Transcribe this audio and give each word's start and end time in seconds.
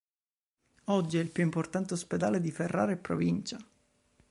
Oggi 0.85 1.19
è 1.19 1.21
il 1.21 1.29
più 1.29 1.43
importante 1.43 1.93
ospedale 1.93 2.41
di 2.41 2.49
Ferrara 2.49 2.91
e 2.91 2.97
provincia. 2.97 3.59